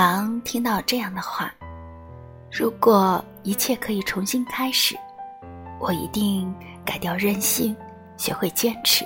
[0.00, 1.52] 常听到这样的话：
[2.52, 4.96] 如果一切可以重新开始，
[5.80, 6.54] 我一定
[6.84, 7.74] 改掉任性，
[8.16, 9.04] 学会坚持。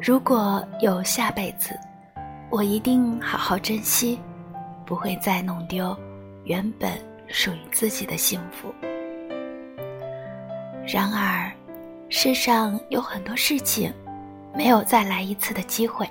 [0.00, 1.76] 如果有下辈子，
[2.50, 4.16] 我一定好好珍惜，
[4.86, 5.92] 不会再弄丢
[6.44, 6.92] 原本
[7.26, 8.72] 属于自己的幸福。
[10.86, 11.50] 然而，
[12.08, 13.92] 世上有很多事情
[14.54, 16.08] 没有再来一次的机会，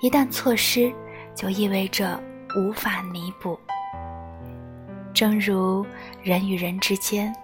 [0.00, 0.94] 一旦错失，
[1.34, 2.20] 就意味着
[2.56, 3.58] 无法弥补。
[5.14, 5.84] 正如
[6.22, 7.34] 人与人之间，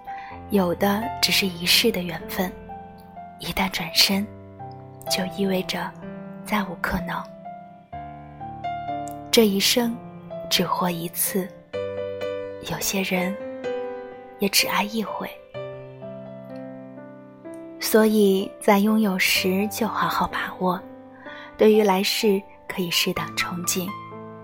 [0.49, 2.51] 有的只是一世的缘分，
[3.39, 4.25] 一旦转身，
[5.09, 5.89] 就意味着
[6.43, 7.21] 再无可能。
[9.31, 9.95] 这一生
[10.49, 11.47] 只活一次，
[12.71, 13.35] 有些人
[14.39, 15.29] 也只爱一回，
[17.79, 20.81] 所以在拥有时就好好把握。
[21.55, 23.89] 对于来世，可以适当憧憬，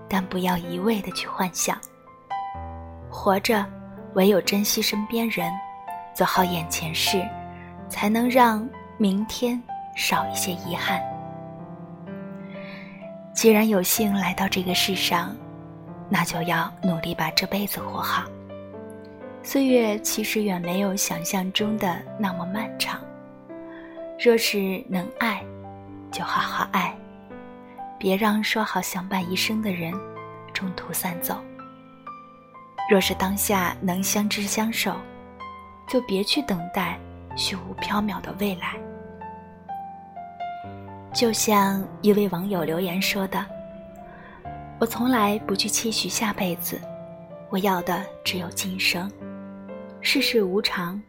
[0.08, 1.78] 但不要一味的去幻想。
[3.08, 3.64] 活着，
[4.14, 5.50] 唯有珍惜身边人，
[6.14, 7.24] 做好眼前事，
[7.88, 9.62] 才能让明天
[9.94, 11.00] 少一些遗憾。
[13.32, 15.34] 既然有幸来到这个世上，
[16.08, 18.24] 那就要努力把这辈子活好。
[19.42, 23.00] 岁月其实远没有想象中的那么漫长。
[24.18, 25.44] 若是能爱，
[26.10, 26.96] 就好好爱，
[27.98, 29.92] 别让说好相伴一生的人
[30.52, 31.42] 中途散走。
[32.90, 34.94] 若是当下能相知相守，
[35.88, 36.98] 就别去等待
[37.36, 38.74] 虚无缥缈的未来。
[41.12, 43.44] 就像一位网友留言说的
[44.78, 46.80] ：“我从来不去期许下辈子，
[47.48, 49.10] 我要的只有今生。
[50.00, 51.02] 世事无常，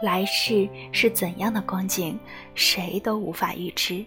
[0.00, 2.18] 来世是怎样的光景，
[2.54, 4.04] 谁都无法预知。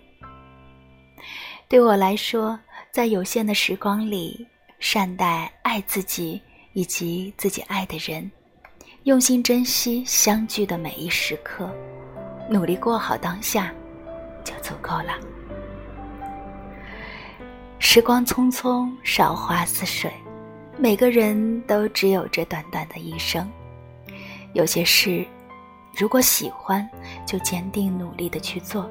[1.69, 2.59] 对我来说，
[2.89, 4.47] 在有限的时光里，
[4.79, 6.41] 善待爱自己
[6.73, 8.31] 以及自己爱的人，
[9.03, 11.69] 用心珍惜相聚的每一时刻，
[12.49, 13.71] 努力过好当下，
[14.43, 15.19] 就足够了。”
[17.77, 20.11] 时光匆匆，韶华似水，
[20.75, 23.47] 每个人都只有这短短的一生。
[24.53, 25.23] 有些事，
[25.95, 26.89] 如果喜欢，
[27.27, 28.89] 就坚定努力的去做；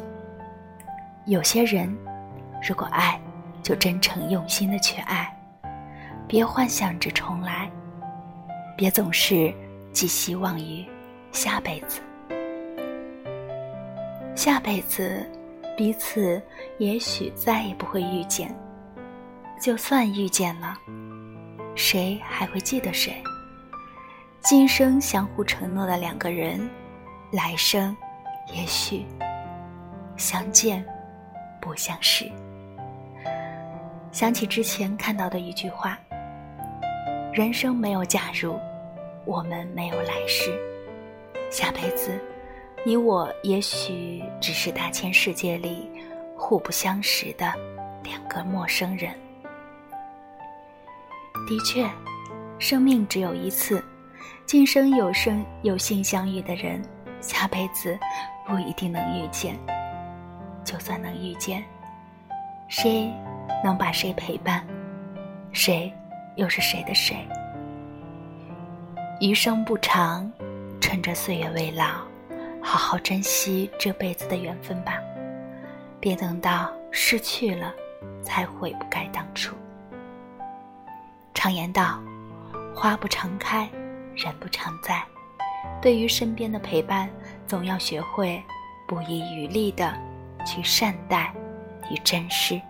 [1.26, 1.92] 有些人，
[2.66, 3.20] 如果爱，
[3.62, 5.32] 就真诚用心的去爱。
[6.26, 7.70] 别幻想着重来，
[8.76, 9.54] 别总是
[9.92, 10.84] 寄希望于
[11.32, 12.00] 下辈子。
[14.34, 15.26] 下辈子，
[15.76, 16.40] 彼此
[16.78, 18.54] 也许再也不会遇见。
[19.60, 20.76] 就算遇见了，
[21.74, 23.22] 谁还会记得谁？
[24.40, 26.68] 今生相互承诺的两个人，
[27.32, 27.96] 来生
[28.54, 29.04] 也许
[30.16, 30.84] 相见
[31.60, 32.30] 不相识。
[34.10, 35.98] 想起之前看到的一句话
[37.32, 38.58] ：“人生没有假如，
[39.24, 40.58] 我们没有来世，
[41.50, 42.18] 下辈子
[42.84, 45.90] 你我也许只是大千世界里
[46.36, 47.52] 互不相识的
[48.02, 49.12] 两个陌生人。”
[51.46, 51.88] 的确，
[52.58, 53.82] 生命只有一次，
[54.46, 56.82] 今生有生有幸相遇的人，
[57.20, 57.98] 下辈子
[58.46, 59.56] 不一定能遇见。
[60.64, 61.64] 就算能遇见，
[62.68, 63.10] 谁
[63.64, 64.66] 能把谁陪伴？
[65.52, 65.92] 谁
[66.36, 67.16] 又是谁的谁？
[69.20, 70.30] 余生不长，
[70.80, 72.02] 趁着岁月未老，
[72.62, 74.98] 好好珍惜这辈子的缘分吧，
[75.98, 77.74] 别等到失去了，
[78.22, 79.56] 才悔不该当初。
[81.34, 82.00] 常言道
[82.74, 83.68] ：“花不常开，
[84.14, 85.02] 人不常在。”
[85.82, 87.08] 对于身边的陪伴，
[87.46, 88.42] 总要学会
[88.86, 89.92] 不遗余力的
[90.44, 91.32] 去善待
[91.90, 92.60] 与珍视。